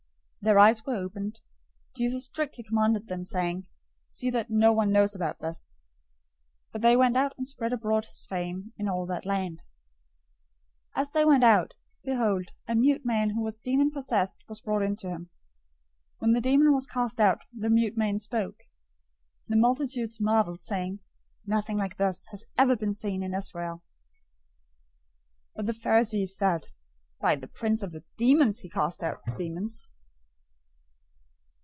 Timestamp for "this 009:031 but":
5.37-6.81